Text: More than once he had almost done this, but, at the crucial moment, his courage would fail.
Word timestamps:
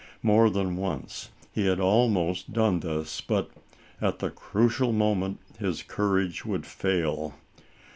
More 0.23 0.49
than 0.49 0.77
once 0.77 1.29
he 1.51 1.67
had 1.67 1.79
almost 1.79 2.51
done 2.51 2.79
this, 2.79 3.21
but, 3.21 3.51
at 4.01 4.17
the 4.17 4.31
crucial 4.31 4.91
moment, 4.91 5.37
his 5.59 5.83
courage 5.83 6.43
would 6.43 6.65
fail. 6.65 7.35